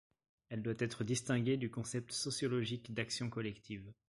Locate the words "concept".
1.69-2.11